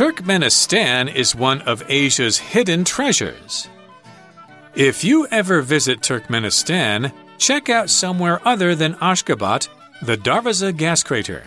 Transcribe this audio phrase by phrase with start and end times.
[0.00, 3.68] Turkmenistan is one of Asia's hidden treasures.
[4.74, 9.68] If you ever visit Turkmenistan, check out somewhere other than Ashgabat,
[10.00, 11.42] the Darvaza gas crater.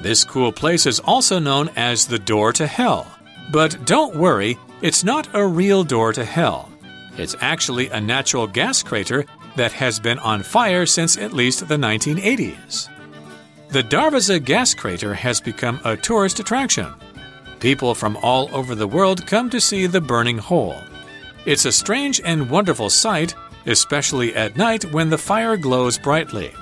[0.00, 3.04] This cool place is also known as the door to hell.
[3.50, 6.70] But don't worry, it's not a real door to hell.
[7.18, 9.26] It's actually a natural gas crater
[9.56, 12.88] that has been on fire since at least the 1980s.
[13.70, 16.94] The Darvaza gas crater has become a tourist attraction.
[17.62, 20.82] People from all over the world come to see the burning hole.
[21.46, 26.52] It's a strange and wonderful sight, especially at night when the fire glows brightly.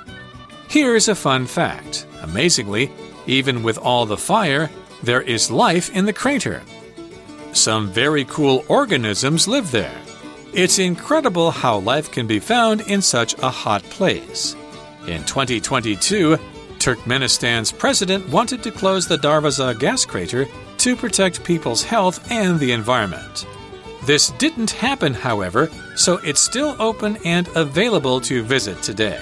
[0.68, 2.92] Here's a fun fact amazingly,
[3.26, 4.68] even with all the fire,
[5.02, 6.60] there is life in the crater.
[7.54, 9.98] Some very cool organisms live there.
[10.52, 14.54] It's incredible how life can be found in such a hot place.
[15.06, 16.36] In 2022,
[16.78, 20.46] Turkmenistan's president wanted to close the Darvaza gas crater
[20.80, 23.46] to protect people's health and the environment.
[24.04, 29.20] This didn't happen, however, so it's still open and available to visit today.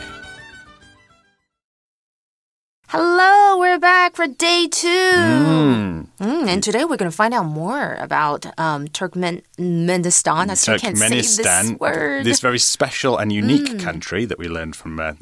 [4.19, 4.89] For day two.
[4.89, 6.09] Mm.
[6.19, 10.51] Mm, and today we're going to find out more about um, Turkmenistan.
[10.51, 12.25] I still can't say this Turkmenistan, word.
[12.25, 15.13] this very special and unique country that we learned from uh,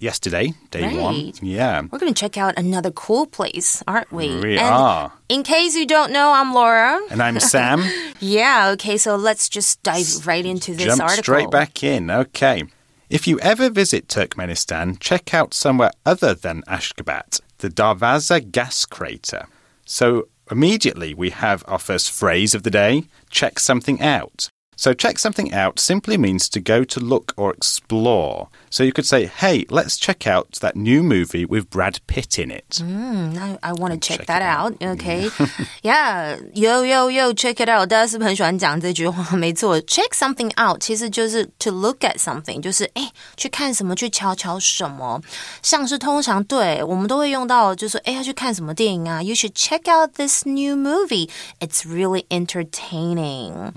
[0.00, 1.32] yesterday, day one.
[1.40, 1.80] Yeah.
[1.90, 4.38] We're going to check out another cool place, aren't we?
[4.38, 5.12] We and are.
[5.30, 7.00] In case you don't know, I'm Laura.
[7.10, 7.82] And I'm Sam.
[8.20, 11.24] Yeah, okay, so let's just dive right into this Jump article.
[11.24, 12.08] straight back in.
[12.08, 12.64] Okay.
[13.10, 19.46] If you ever visit Turkmenistan, check out somewhere other than Ashgabat, the Darvaza gas crater.
[19.86, 24.50] So immediately we have our first phrase of the day check something out.
[24.76, 28.48] So, check something out simply means to go to look or explore.
[28.71, 32.51] So, you could say, hey, let's check out that new movie with Brad Pitt in
[32.51, 32.81] it.
[32.81, 34.75] Mm, I, I want to check, check that it out.
[34.81, 35.29] Okay.
[35.83, 37.87] yeah, yo yo yo, check it out.
[37.87, 39.35] 大家是不是很喜欢讲这句话？
[39.37, 45.21] 没错，check something out 其实就是 to look at something，就是哎去看什么，去瞧瞧什么。
[45.63, 49.23] 像是通常对我们都会用到，就是哎要去看什么电影啊？
[49.23, 51.29] You should check out this new movie.
[51.61, 53.71] It's really entertaining.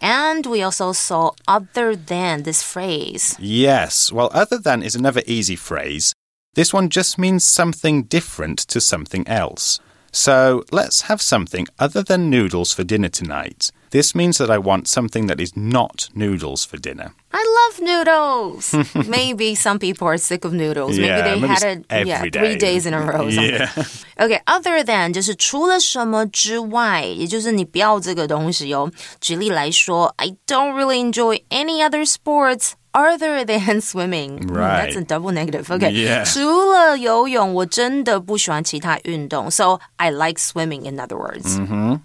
[0.00, 3.36] And we also saw other than this phrase.
[3.38, 6.12] Yes, well, other than is another easy phrase.
[6.54, 9.80] This one just means something different to something else.
[10.12, 13.72] So let's have something other than noodles for dinner tonight.
[13.90, 17.14] This means that I want something that is not noodles for dinner.
[17.32, 18.72] I love noodles.
[19.08, 20.96] maybe some people are sick of noodles.
[20.96, 22.58] Maybe Yeah, they maybe had it's it yeah, every three day.
[22.58, 23.26] days in a row.
[23.26, 23.54] or something.
[23.54, 23.70] Yeah.
[24.20, 28.90] Okay, other than 就是除了什么之外，也就是你不要这个东西哦。
[29.20, 32.72] 举例来说，I don't really enjoy any other sports.
[32.92, 34.84] Other than swimming, Mm, Right.
[34.84, 35.68] That's a double negative.
[35.68, 35.90] Okay.
[35.90, 36.24] Yeah.
[36.24, 36.40] 除
[36.72, 39.50] 了游泳，我真的不喜欢其他运动。
[39.50, 40.84] So I like swimming.
[40.88, 41.58] In other words.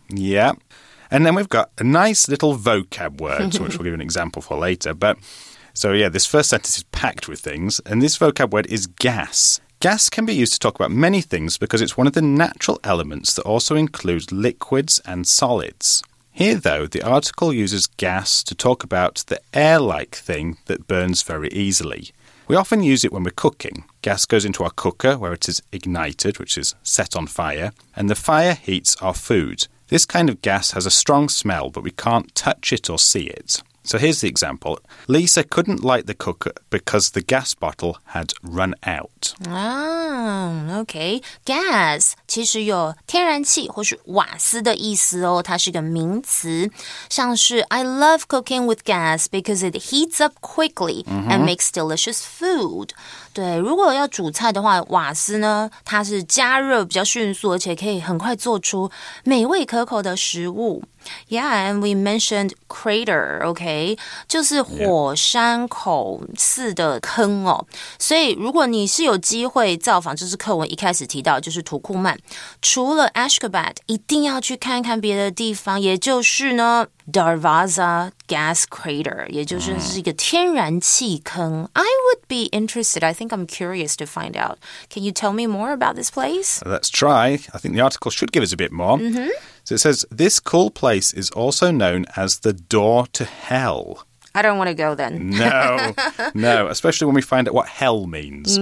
[0.10, 0.54] Yeah.
[1.12, 4.58] And then we've got a nice little vocab word, which we'll give an example for
[4.58, 4.94] later.
[4.96, 5.18] But
[5.74, 7.80] so, yeah, this first sentence is packed with things.
[7.86, 9.60] And this vocab word is gas.
[9.80, 12.80] Gas can be used to talk about many things because it's one of the natural
[12.84, 16.04] elements that also includes liquids and solids.
[16.37, 21.23] Here, though, the article uses gas to talk about the air like thing that burns
[21.23, 22.11] very easily.
[22.49, 23.85] We often use it when we're cooking.
[24.03, 28.11] Gas goes into our cooker where it is ignited, which is set on fire, and
[28.11, 29.69] the fire heats our food.
[29.91, 33.29] This kind of gas has a strong smell, but we can't touch it or see
[33.29, 33.63] it.
[33.85, 38.75] So here's the example Lisa couldn't light the cooker because the gas bottle had run
[38.83, 39.35] out.
[39.47, 46.69] Ah, 啊，OK，gas、其实有天然气或是瓦斯的意思哦，它是个名词，
[47.09, 52.89] 像是 I love cooking with gas because it heats up quickly and makes delicious food。
[53.33, 58.91] 对，如果要煮菜的话，瓦斯呢，它是加热比较迅速，而且可以很快做出
[59.23, 60.83] 美味可口的食物。
[61.29, 67.67] Yeah, and we mentioned crater, OK，就是火山口似的坑哦。
[67.99, 72.19] 所以，如果你是有机会造访，这是课文一开始提到，就是土库曼。
[72.62, 81.70] 除了 Ashgabat，一定要去看看别的地方，也就是呢 Darvaza gas crater，也就是是一个天然气坑。
[81.74, 83.06] I would be interested.
[83.06, 84.58] I think I'm curious to find out.
[84.90, 86.60] Can you tell me more about this place?
[86.64, 87.40] Let's try.
[87.54, 89.00] I think the article should give us a bit more.
[89.64, 94.06] So it says this cool place is also known as the door to hell.
[94.36, 95.32] I don't want to go then.
[95.32, 95.94] No,
[96.36, 98.60] no, especially when we find out what hell means.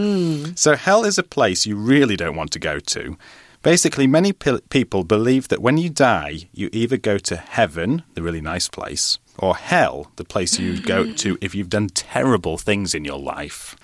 [0.56, 3.18] So, hell is a place you really don't want to go to.
[3.63, 8.23] Basically, many pe- people believe that when you die, you either go to heaven, the
[8.23, 12.93] really nice place, or hell, the place you go to if you've done terrible things
[12.93, 13.77] in your life.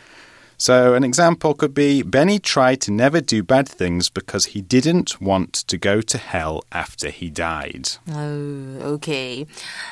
[0.58, 5.20] So, an example could be Benny tried to never do bad things because he didn't
[5.20, 7.96] want to go to hell after he died.
[8.06, 9.46] 哦、o k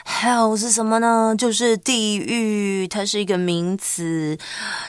[0.05, 1.35] h e l l 是什么呢？
[1.37, 4.37] 就是地狱，它是一个名词。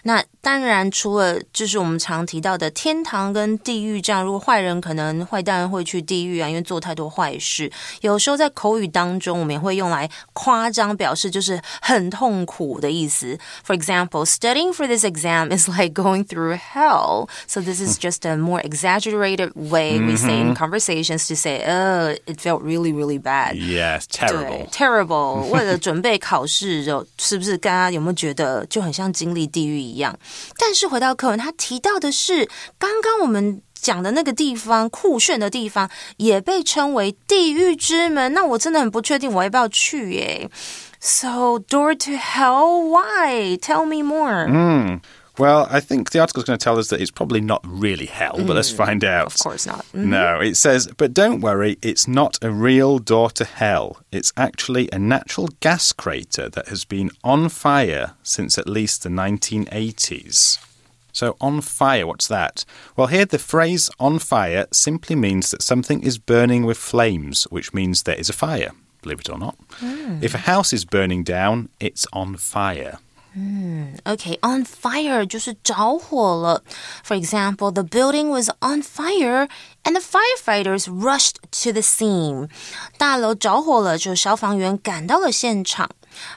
[0.04, 7.72] 那当然，除了就是我们常提到的天堂跟地狱这样，如果坏人可能坏蛋会去地狱啊，因为做太多坏事。
[8.02, 13.36] 有时候在口语当中，我们也会用来夸张表示，就是很痛苦的意思。
[13.66, 17.28] For example, studying for this exam is like going through hell.
[17.46, 22.14] So this is just a more exaggerated way we say in conversations to say, "Oh,
[22.26, 24.48] it felt really, really bad." Yes, terrible.
[24.48, 25.48] 对，terrible。
[25.48, 30.18] 为了准备考试，就是不是大家有没有觉得就很像经历地狱一样？
[30.58, 32.48] 但是回到课文，他提到的是
[32.78, 38.32] 刚刚我们讲的那个地方，酷炫的地方，也被称为地狱之门。
[38.32, 40.48] 那我真的很不确定我要不要去耶。
[41.00, 42.88] So door to hell?
[42.88, 43.56] Why?
[43.60, 44.46] Tell me more.
[44.46, 45.00] Mm.
[45.37, 48.07] Well, I think the article is going to tell us that it's probably not really
[48.07, 49.27] hell, but let's find out.
[49.27, 49.85] Of course not.
[49.93, 50.09] Mm -hmm.
[50.09, 53.97] No, it says, but don't worry, it's not a real door to hell.
[54.11, 59.09] It's actually a natural gas crater that has been on fire since at least the
[59.09, 60.59] 1980s.
[61.11, 62.65] So, on fire, what's that?
[62.95, 67.73] Well, here the phrase on fire simply means that something is burning with flames, which
[67.73, 69.55] means there is a fire, believe it or not.
[69.81, 70.21] Mm.
[70.21, 72.99] If a house is burning down, it's on fire.
[73.36, 76.62] Mm, okay, on fire 就是着火了.
[77.02, 79.48] For example, the building was on fire
[79.84, 82.50] and the firefighters rushed to the scene.
[82.98, 85.88] 大楼着火了，就消防员赶到了现场。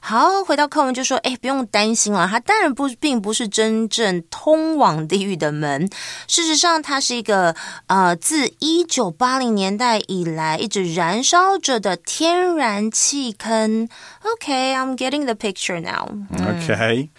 [0.01, 5.89] 好，回到课文就说，哎，不用担心了，它当然不并不是真正通往地狱的门。
[6.27, 7.55] 事实上，它是一个
[7.87, 13.87] 呃，自一九八零年代以来一直燃烧着的天然气坑。
[14.23, 16.07] Okay, I'm getting the picture now.
[16.31, 17.09] Okay.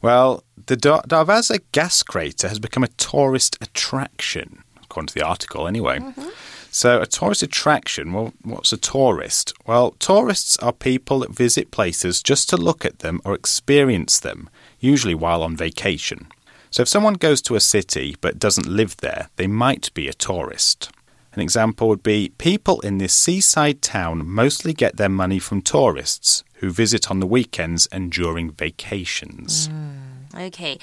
[0.00, 5.98] Well, the Darvaza gas crater has become a tourist attraction, according to the article, anyway.
[5.98, 6.30] Mm -hmm.
[6.73, 9.53] So, a tourist attraction, well, what's a tourist?
[9.67, 14.49] Well, tourists are people that visit places just to look at them or experience them,
[14.79, 16.27] usually while on vacation.
[16.69, 20.13] So, if someone goes to a city but doesn't live there, they might be a
[20.13, 20.89] tourist.
[21.33, 26.45] An example would be people in this seaside town mostly get their money from tourists
[26.55, 29.67] who visit on the weekends and during vacations.
[29.67, 30.00] Mm.
[30.38, 30.78] OK，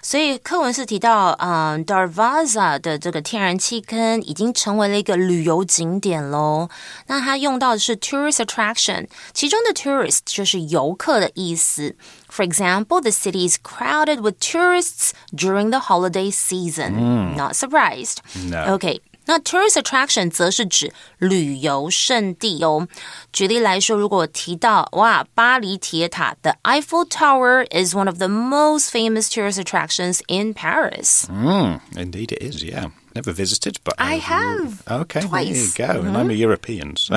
[0.00, 6.70] 所以课文是提到，嗯，Darvaza 的这个天然气坑已经成为了一个旅游景点喽。
[7.08, 11.96] 那它用到的是 tourist attraction，其中的 tourist 就是游客的意思。
[12.30, 16.94] For example, the city is crowded with tourists during the holiday season.
[16.94, 17.36] Mm.
[17.36, 18.18] Not surprised.
[18.48, 18.76] No.
[18.78, 19.00] Okay.
[19.28, 22.86] 那 tourist attraction 则是指旅游胜地哦。
[23.32, 31.24] 举例来说，如果提到哇，巴黎铁塔，the Eiffel Tower is one of the most famous tourist attractions in Paris.
[31.30, 32.62] Mm, indeed, it is.
[32.62, 32.90] Yeah.
[33.14, 34.82] Never visited, but I, have.
[34.86, 35.74] Okay, twice.
[35.76, 36.00] there you go.
[36.00, 36.16] Mm -hmm.
[36.16, 36.96] And I'm a European.
[36.96, 37.14] So.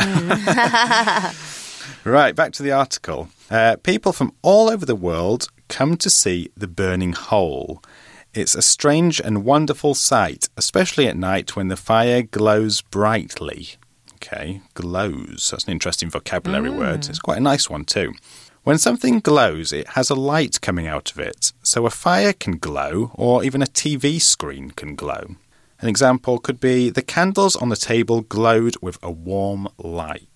[2.05, 3.27] right, back to the article.
[3.49, 7.79] Uh, people from all over the world come to see the burning hole.
[8.34, 13.72] It's a strange and wonderful sight, especially at night when the fire glows brightly.
[14.14, 15.50] Okay, glows.
[15.50, 16.78] That's an interesting vocabulary mm.
[16.78, 17.06] word.
[17.10, 18.14] It's quite a nice one, too.
[18.62, 21.52] When something glows, it has a light coming out of it.
[21.62, 25.36] So a fire can glow, or even a TV screen can glow.
[25.80, 30.28] An example could be the candles on the table glowed with a warm light.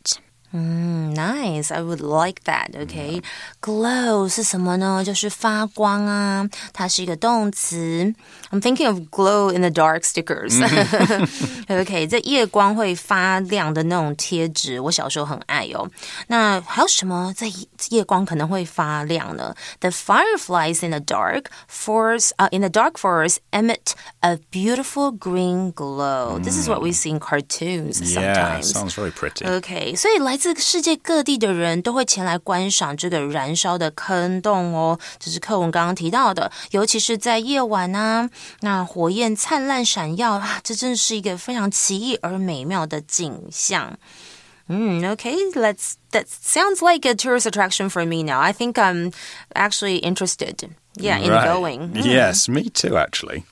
[0.54, 1.74] 嗯，nice.
[1.74, 2.72] I would like that.
[2.74, 3.24] Okay,
[3.62, 5.02] glow 是什么呢？
[5.02, 8.14] 就是发光啊，它是一个动词。
[8.52, 10.60] I'm thinking of glow in the dark stickers.
[11.70, 15.90] OK， 这夜光会发亮的那种贴纸，我小时候很爱哦。
[16.28, 17.48] 那还有什么在
[17.92, 19.56] 夜光可能会发亮呢？
[19.80, 26.40] The fireflies in the dark forest, uh, in the dark forest emit a beautiful green glow.
[26.44, 28.16] This is what we see in cartoons sometimes.
[28.16, 29.46] Yeah, sounds very pretty.
[29.48, 38.30] OK，所以来 自这世界各地的人都会前来观赏这个燃烧的坑洞哦，这是课文刚刚提到的，尤其是在夜晚啊，
[38.62, 43.98] 那火焰灿烂闪耀啊，这真的是一个非常奇异而美妙的景象。
[44.68, 48.40] 嗯，OK，let's that sounds like a tourist attraction for me now.
[48.40, 49.12] I think I'm
[49.54, 50.70] actually interested.
[50.96, 51.96] Yeah, in going.
[51.96, 53.44] Yes, me too, actually.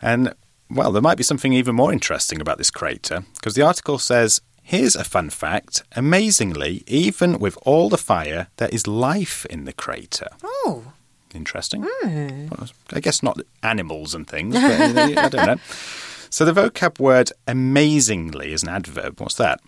[0.00, 0.34] And
[0.68, 4.40] well, there might be something even more interesting about this crater because the article says
[4.63, 5.83] Here's a fun fact.
[5.95, 10.29] Amazingly, even with all the fire, there is life in the crater.
[10.43, 10.93] Oh.
[11.33, 11.83] Interesting.
[12.03, 12.49] Mm.
[12.51, 15.57] Well, I guess not animals and things, but I don't know.
[16.33, 19.19] So the vocab word amazingly is an adverb.
[19.19, 19.59] What's that?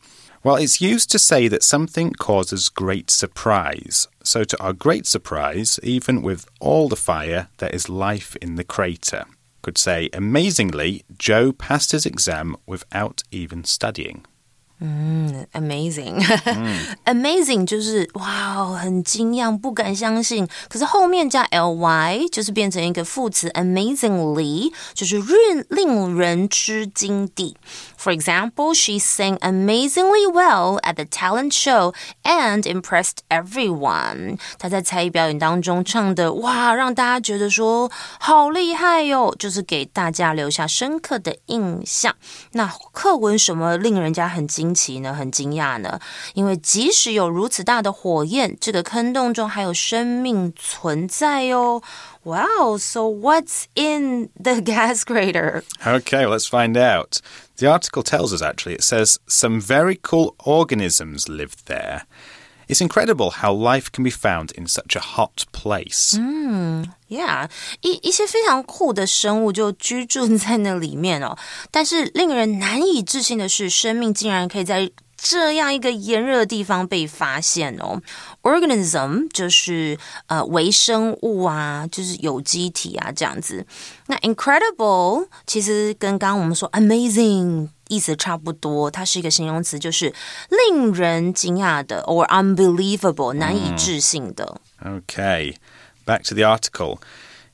[0.46, 4.08] Well, it's used to say that something causes great surprise.
[4.24, 8.64] So, to our great surprise, even with all the fire, there is life in the
[8.64, 9.26] crater.
[9.62, 14.26] Could say, amazingly, Joe passed his exam without even studying.
[15.54, 16.22] amazing，、
[17.06, 20.48] amazing 就是哇，很惊讶，不敢相信。
[20.68, 27.56] 可是后面加 ly 就是变成一个副词，amazingly 就是令令人吃惊地。
[28.03, 34.39] For example, she sang amazingly well at the talent show and impressed everyone.
[34.59, 37.91] 她在才艺表演当中唱的哇，让大家觉得说
[38.21, 42.15] 好厉害哟，就是给大家留下深刻的印象。
[42.53, 45.13] 那课文什么令人家很惊奇呢？
[45.13, 45.99] 很惊讶呢？
[46.35, 51.83] 因为即使有如此大的火焰，这个坑洞中还有生命存在哟。
[52.25, 55.63] Wow, so what's in the gas crater?
[55.83, 57.21] Okay, let's find out.
[57.63, 62.03] The article tells us actually, it says some very cool organisms live there.
[62.69, 66.15] It's incredible how life can be found in such a hot place.
[67.09, 67.49] Yeah，
[67.81, 71.37] 一一些非常酷的生物就居住在那里面哦。
[71.71, 74.91] 但是令人难以置信的是，生命竟然可以在
[75.26, 78.02] 这样一个炎热的地方被发现哦。
[78.42, 83.66] Organism 就是呃微生物啊，就是有机体啊这样子。
[84.08, 90.14] 那 incredible 其实跟刚刚我们说 amazing 意思差不多，它是一个形容词，就是
[90.50, 94.60] 令人惊讶的，or unbelievable 难以置信的。
[94.82, 95.56] Okay,
[96.06, 96.98] back to the article.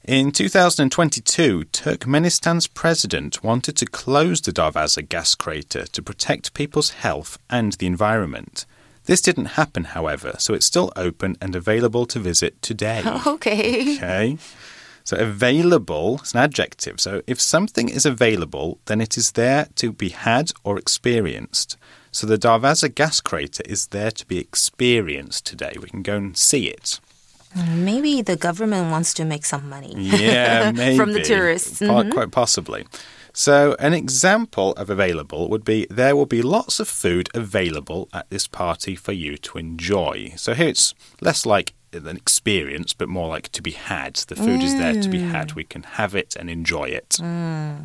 [0.09, 7.37] In 2022, Turkmenistan's president wanted to close the Darvaza gas crater to protect people's health
[7.47, 8.65] and the environment.
[9.05, 13.03] This didn't happen, however, so it's still open and available to visit today.
[13.27, 14.39] OK，Okay.
[15.03, 16.99] So available is an adjective.
[16.99, 21.77] So if something is available, then it is there to be had or experienced.
[22.11, 25.75] So the Darvaza gas crater is there to be experienced today.
[25.79, 26.99] We can go and see it.
[27.55, 29.93] Mm, maybe the government wants to make some money.
[29.97, 30.97] Yeah, maybe.
[31.01, 31.79] From the tourists.
[31.79, 32.11] Po- mm-hmm.
[32.11, 32.85] Quite possibly.
[33.33, 38.29] So, an example of available would be there will be lots of food available at
[38.29, 40.33] this party for you to enjoy.
[40.35, 44.14] So, here it's less like an experience, but more like to be had.
[44.26, 45.54] The food is there to be had.
[45.54, 47.20] We can have it and enjoy it.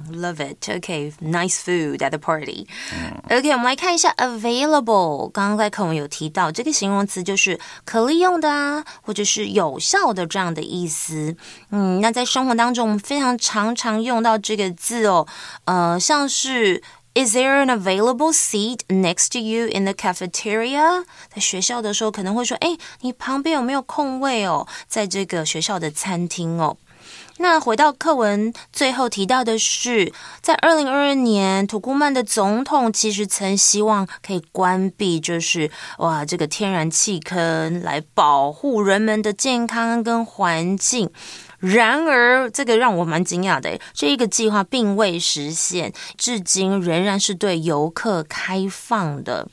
[0.10, 0.68] Love it.
[0.68, 2.66] Okay, nice food at the party.
[3.30, 5.30] OK，我们来看一下 available。
[5.30, 11.38] 刚刚在课文有提到，这个形容词就是可利用的啊，或者是有效的这样的意思。
[11.70, 15.28] 嗯，那在生活当中，我们非常常常用到这个字哦。
[15.66, 16.82] 呃，像是
[17.17, 21.05] Is there an available seat next to you in the cafeteria？
[21.33, 24.67] 在学校的时候可能会说，哎，你旁边有没有空位哦？
[24.89, 26.77] 在这个学校的餐厅哦。
[27.39, 41.11] 那回到课文最后提到的是，在二零二二年，土库曼的总统其实曾希望可以关闭，就是哇这个天然气坑，来保护人们的健康跟环境。
[41.65, 49.49] 然而，这个让我蛮惊讶的，这一个计划并未实现，至今仍然是对游客开放的。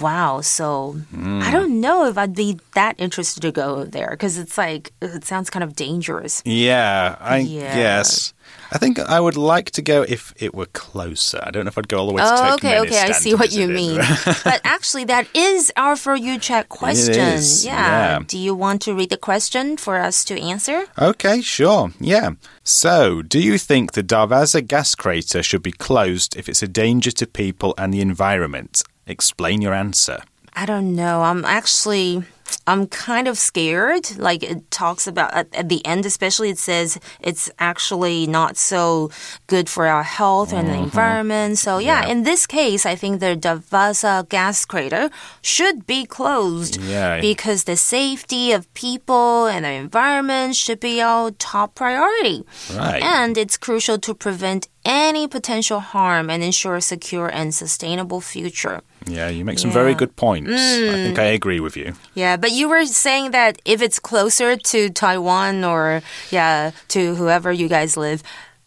[0.00, 1.50] Wow, so I hmm.
[1.50, 5.50] don't know if I'd be that interested to go there because it's like it sounds
[5.50, 6.40] kind of dangerous.
[6.44, 7.76] Yeah, I Yeah.
[7.76, 8.32] yes.
[8.70, 11.40] I think I would like to go if it were closer.
[11.42, 13.34] I don't know if I'd go all the way to Oh, okay, okay, I see
[13.34, 13.96] what you mean.
[14.44, 17.14] but actually, that is our for you check question.
[17.14, 17.72] is, yeah.
[17.72, 18.20] yeah.
[18.26, 20.86] Do you want to read the question for us to answer?
[20.98, 21.92] Okay, sure.
[22.00, 22.30] Yeah.
[22.64, 27.10] So, do you think the Darvaza gas crater should be closed if it's a danger
[27.10, 28.82] to people and the environment?
[29.12, 30.18] Explain your answer.
[30.54, 31.22] I don't know.
[31.22, 32.24] I'm actually
[32.66, 34.16] I'm kind of scared.
[34.18, 39.10] Like it talks about at, at the end, especially it says it's actually not so
[39.46, 40.84] good for our health and the mm-hmm.
[40.84, 41.58] environment.
[41.58, 42.12] So yeah, Yeah.
[42.12, 47.20] in this case, I think the Davasa gas crater should be closed Yeah.
[47.20, 52.44] because the safety of people and the environment should be our top priority.
[52.74, 53.02] Right.
[53.02, 58.82] And it's crucial to prevent any potential harm and ensure a secure and sustainable future.
[59.06, 60.50] Yeah, you make some very good points.
[60.50, 61.04] I mm.
[61.04, 61.94] think I agree with you.
[62.14, 67.52] Yeah, but you were saying that if it's closer to Taiwan or yeah, to whoever
[67.52, 68.22] you guys live,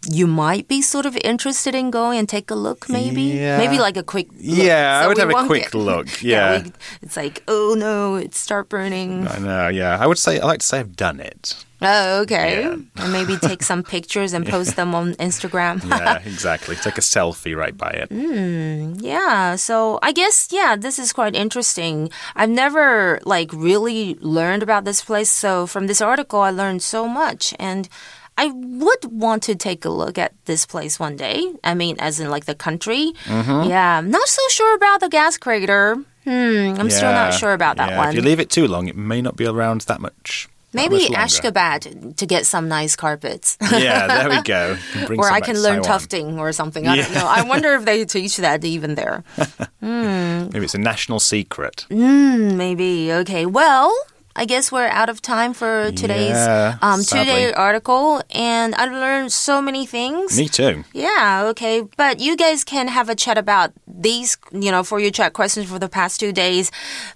[0.08, 3.24] you might be sort of interested in going and take a look maybe.
[3.24, 3.58] Yeah.
[3.58, 4.38] Maybe like a quick look.
[4.40, 6.64] Yeah, I would have a quick get- look, yeah.
[6.64, 9.28] we- it's like, oh no, it start burning.
[9.28, 9.98] I know, yeah.
[10.00, 11.65] I would say, I like to say I've done it.
[11.82, 12.62] Oh, okay.
[12.62, 12.78] Yeah.
[12.98, 15.84] And maybe take some pictures and post them on Instagram.
[15.88, 16.76] Yeah, exactly.
[16.76, 18.12] Take a selfie right by it.
[18.12, 22.10] Yeah, so I guess yeah, this is quite interesting.
[22.36, 27.08] I've never like really learned about this place, so from this article I learned so
[27.08, 27.90] much and
[28.38, 31.54] I would want to take a look at this place one day.
[31.64, 33.14] I mean, as in like the country.
[33.28, 35.96] Yeah, I'm not so sure about the gas crater.
[36.26, 38.10] Hmm, I'm still not sure about that yeah, one.
[38.10, 40.50] If you leave it too long, it may not be around that much.
[40.76, 41.00] Maybe.
[41.16, 43.58] Ashgabat to get some nice carpets.
[43.72, 44.78] Yeah, there we go.
[45.18, 46.00] Or I can learn Taiwan.
[46.00, 46.88] tufting or something.
[46.88, 47.20] I don't Yeah.
[47.22, 47.28] know.
[47.28, 49.24] I wonder if they teach that even there.
[49.82, 51.86] Maybe it's a national secret.
[51.90, 53.12] Hmm, maybe.
[53.12, 53.46] Okay.
[53.46, 53.92] Well,
[54.38, 59.32] I guess we're out of time for today's Yeah, um, two-day article, and I learned
[59.32, 60.38] so many things.
[60.38, 60.84] Me too.
[60.94, 61.88] Yeah, okay.
[61.96, 65.70] But you guys can have a chat about these, you know, for your chat questions
[65.70, 66.70] for the past two days.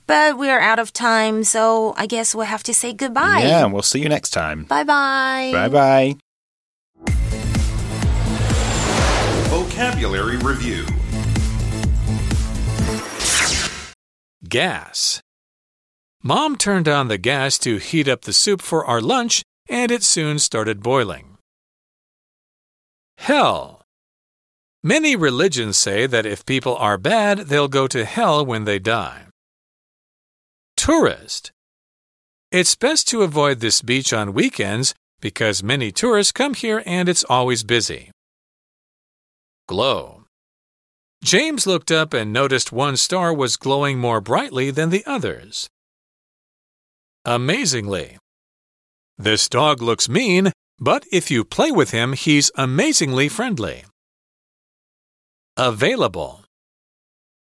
[0.07, 3.41] But we are out of time, so I guess we'll have to say goodbye.
[3.43, 4.63] Yeah, we'll see you next time.
[4.63, 5.51] Bye bye.
[5.51, 6.15] Bye bye.
[9.49, 10.85] Vocabulary Review
[14.47, 15.21] Gas.
[16.21, 20.03] Mom turned on the gas to heat up the soup for our lunch, and it
[20.03, 21.37] soon started boiling.
[23.17, 23.81] Hell.
[24.83, 29.27] Many religions say that if people are bad, they'll go to hell when they die.
[30.75, 31.51] Tourist.
[32.51, 37.25] It's best to avoid this beach on weekends because many tourists come here and it's
[37.25, 38.11] always busy.
[39.67, 40.23] Glow.
[41.23, 45.69] James looked up and noticed one star was glowing more brightly than the others
[47.24, 48.18] Amazingly.
[49.16, 53.84] This dog looks mean, but if you play with him, he's amazingly friendly.
[55.56, 56.44] Available.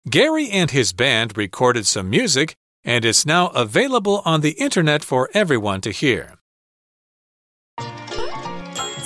[0.09, 2.55] Gary and his band recorded some music,
[2.85, 6.35] and it's now available on the internet for everyone to hear.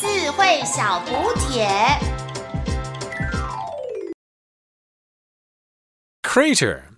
[0.00, 1.66] 智慧小补帖。
[6.22, 6.96] Crater.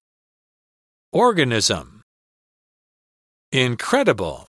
[1.12, 1.92] Organism.
[3.53, 4.48] Incredible.